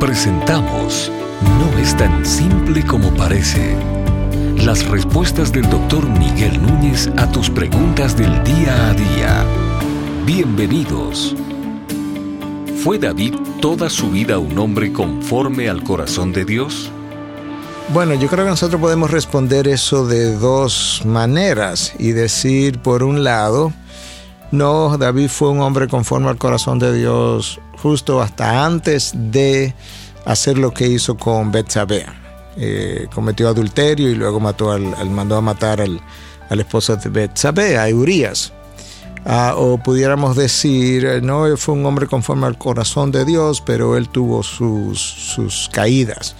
[0.00, 1.10] Presentamos
[1.58, 3.74] No es tan simple como parece.
[4.58, 9.44] Las respuestas del doctor Miguel Núñez a tus preguntas del día a día.
[10.26, 11.34] Bienvenidos.
[12.84, 16.90] ¿Fue David toda su vida un hombre conforme al corazón de Dios?
[17.94, 23.24] Bueno, yo creo que nosotros podemos responder eso de dos maneras y decir, por un
[23.24, 23.72] lado,
[24.56, 29.74] no, David fue un hombre conforme al corazón de Dios justo hasta antes de
[30.24, 32.06] hacer lo que hizo con Betsabé.
[32.56, 36.00] Eh, cometió adulterio y luego mató al, mandó a matar al,
[36.58, 38.52] esposo de Betsabé, a Urias.
[39.24, 43.96] Ah, o pudiéramos decir, eh, no, fue un hombre conforme al corazón de Dios, pero
[43.96, 46.34] él tuvo sus, caídas.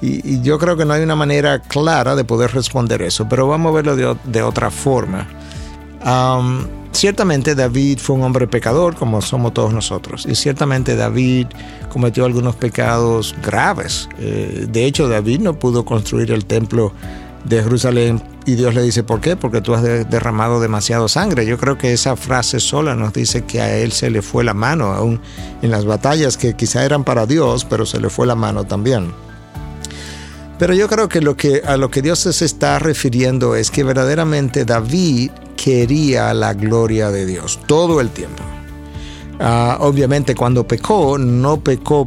[0.00, 3.70] Y, yo creo que no hay una manera clara de poder responder eso, pero vamos
[3.70, 5.28] a verlo de otra forma.
[6.92, 11.46] Ciertamente David fue un hombre pecador como somos todos nosotros y ciertamente David
[11.88, 14.08] cometió algunos pecados graves.
[14.18, 16.92] Eh, de hecho David no pudo construir el templo
[17.44, 19.36] de Jerusalén y Dios le dice, ¿por qué?
[19.36, 21.46] Porque tú has derramado demasiado sangre.
[21.46, 24.54] Yo creo que esa frase sola nos dice que a él se le fue la
[24.54, 25.20] mano, aún
[25.62, 29.12] en las batallas que quizá eran para Dios, pero se le fue la mano también.
[30.58, 33.82] Pero yo creo que, lo que a lo que Dios se está refiriendo es que
[33.82, 35.30] verdaderamente David
[35.62, 38.42] quería la gloria de Dios todo el tiempo.
[39.38, 42.06] Ah, obviamente cuando pecó, no pecó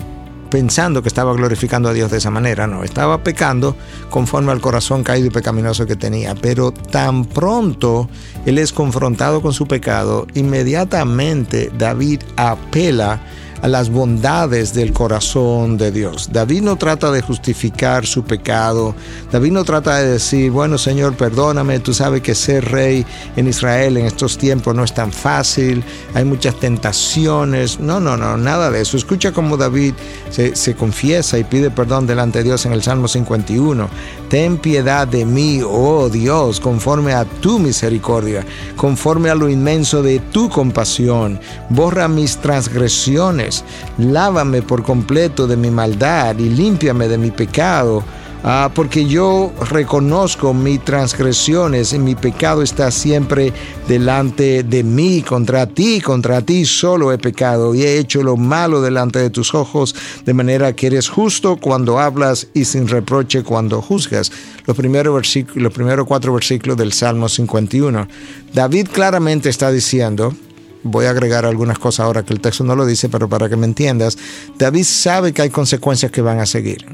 [0.50, 3.76] pensando que estaba glorificando a Dios de esa manera, no, estaba pecando
[4.10, 8.10] conforme al corazón caído y pecaminoso que tenía, pero tan pronto
[8.46, 13.22] él es confrontado con su pecado, inmediatamente David apela
[13.66, 16.30] a las bondades del corazón de Dios.
[16.32, 18.94] David no trata de justificar su pecado.
[19.32, 23.04] David no trata de decir, bueno Señor, perdóname, tú sabes que ser rey
[23.36, 27.80] en Israel en estos tiempos no es tan fácil, hay muchas tentaciones.
[27.80, 28.98] No, no, no, nada de eso.
[28.98, 29.96] Escucha cómo David
[30.30, 33.90] se, se confiesa y pide perdón delante de Dios en el Salmo 51.
[34.30, 40.20] Ten piedad de mí, oh Dios, conforme a tu misericordia, conforme a lo inmenso de
[40.20, 41.40] tu compasión.
[41.70, 43.55] Borra mis transgresiones
[43.98, 48.04] lávame por completo de mi maldad y límpiame de mi pecado.
[48.48, 53.52] Ah, porque yo reconozco mis transgresiones y mi pecado está siempre
[53.88, 58.82] delante de mí, contra ti, contra ti solo he pecado y he hecho lo malo
[58.82, 59.96] delante de tus ojos,
[60.26, 64.32] de manera que eres justo cuando hablas y sin reproche cuando juzgas.
[64.68, 68.08] Los primeros, los primeros cuatro versículos del Salmo 51.
[68.54, 70.36] David claramente está diciendo,
[70.86, 73.58] voy a agregar algunas cosas ahora que el texto no lo dice, pero para que
[73.58, 74.18] me entiendas,
[74.58, 76.86] David sabe que hay consecuencias que van a seguir.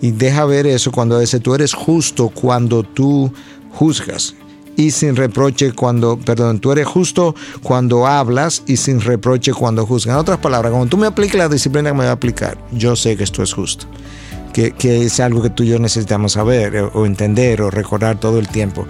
[0.00, 3.32] Y deja ver eso cuando dice, tú eres justo cuando tú
[3.72, 4.34] juzgas
[4.76, 10.14] y sin reproche cuando, perdón, tú eres justo cuando hablas y sin reproche cuando juzgas.
[10.14, 12.94] En otras palabras, cuando tú me apliques la disciplina que me va a aplicar, yo
[12.94, 13.86] sé que esto es justo
[14.54, 18.48] que, es algo que tú y yo necesitamos saber o entender o recordar todo el
[18.48, 18.86] tiempo.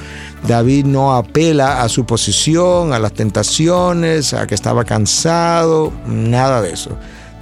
[0.47, 6.73] David no apela a su posición, a las tentaciones, a que estaba cansado, nada de
[6.73, 6.91] eso.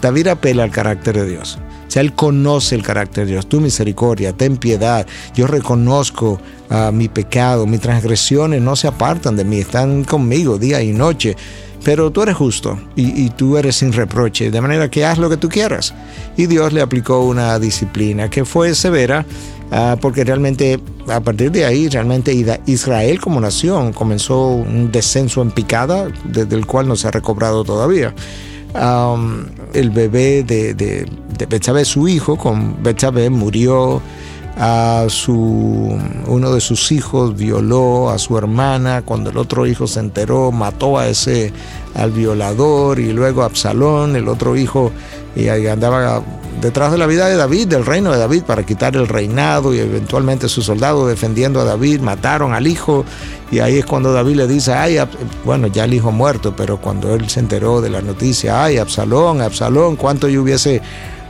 [0.01, 1.59] David apela al carácter de Dios.
[1.89, 3.49] O sea, él conoce el carácter de Dios.
[3.49, 5.07] Tu misericordia, ten piedad.
[5.35, 6.41] Yo reconozco
[6.71, 11.37] ah, mi pecado, mis transgresiones no se apartan de mí, están conmigo día y noche
[11.85, 15.37] pero tú eres justo y, tú eres sin reproche, de manera que haz lo que
[15.37, 15.95] tú quieras.
[16.37, 19.27] Y Dios le aplicó una disciplina que fue severa,
[19.71, 22.33] ah, porque realmente a partir de ahí, realmente
[22.67, 27.65] Israel como nación comenzó un descenso en picada, desde el cual no se ha recobrado
[27.65, 28.15] todavía.
[29.75, 31.07] el bebé de, de,
[31.39, 34.01] de su hijo, con Betsabé, murió
[34.57, 40.01] a su uno de sus hijos violó a su hermana cuando el otro hijo se
[40.01, 41.53] enteró mató a ese
[41.95, 44.93] al violador y luego a Absalón el otro hijo
[45.35, 46.23] y andaba
[46.61, 49.79] detrás de la vida de David del reino de David para quitar el reinado y
[49.79, 53.05] eventualmente sus soldados defendiendo a David mataron al hijo.
[53.51, 54.99] Y ahí es cuando David le dice ay
[55.45, 59.43] bueno ya el hijo muerto pero cuando él se enteró de la noticia ay Absalón
[59.43, 60.81] Absalón cuánto yo hubiese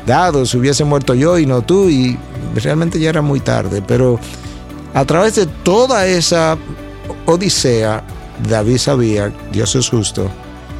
[0.06, 2.18] dado si hubiese muerto yo y no tú y
[2.54, 4.18] realmente ya era muy tarde, pero
[4.94, 6.58] a través de toda esa
[7.26, 8.04] odisea,
[8.48, 10.30] David sabía, Dios es justo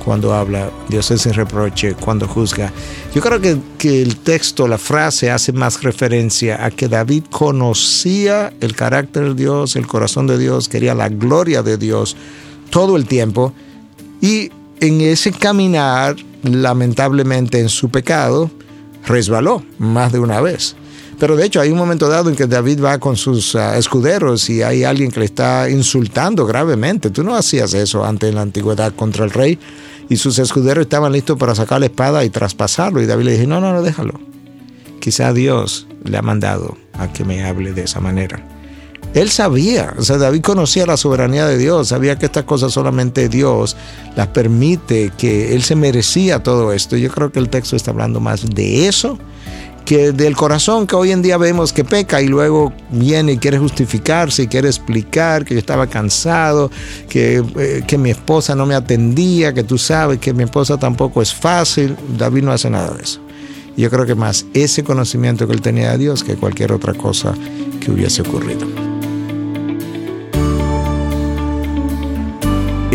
[0.04, 2.72] cuando habla, Dios es sin reproche cuando juzga.
[3.14, 8.52] Yo creo que, que el texto, la frase hace más referencia a que David conocía
[8.60, 12.16] el carácter de Dios, el corazón de Dios, quería la gloria de Dios
[12.70, 13.52] todo el tiempo
[14.20, 14.50] y
[14.80, 18.50] en ese caminar, lamentablemente en su pecado,
[19.04, 20.76] resbaló más de una vez.
[21.18, 24.50] Pero de hecho hay un momento dado en que David va con sus ah, escuderos
[24.50, 27.10] y hay alguien que le está insultando gravemente.
[27.10, 29.58] Tú no hacías eso antes en la antigüedad contra el rey.
[30.08, 33.00] Y sus escuderos estaban listos para sacar la espada y traspasarlo.
[33.00, 34.20] Y David le dijo, no, no, no, déjalo.
[35.00, 38.44] quizá Dios le ha mandado a que me hable de esa manera.
[39.14, 43.28] Él sabía, o sea, David conocía la soberanía de Dios, sabía que estas cosas solamente
[43.28, 43.76] Dios
[44.16, 46.96] las permite, que él se merecía todo esto.
[46.96, 49.18] Yo creo que el texto está hablando más de eso
[49.84, 53.58] que del corazón que hoy en día vemos que peca y luego viene y quiere
[53.58, 56.70] justificarse y quiere explicar que yo estaba cansado,
[57.08, 61.20] que, eh, que mi esposa no me atendía, que tú sabes que mi esposa tampoco
[61.20, 61.96] es fácil.
[62.16, 63.20] David no hace nada de eso.
[63.76, 67.34] Yo creo que más ese conocimiento que él tenía de Dios que cualquier otra cosa
[67.80, 68.91] que hubiese ocurrido.